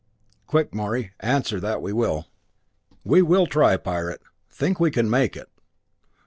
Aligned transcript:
"Quick, 0.47 0.73
Morey 0.73 1.11
answer 1.19 1.59
that 1.59 1.79
we 1.79 1.93
will." 1.93 2.25
"We 3.03 3.21
will 3.21 3.45
try, 3.45 3.77
Pirate 3.77 4.23
think 4.49 4.79
we 4.79 4.89
can 4.89 5.07
make 5.07 5.35
it!" 5.37 5.47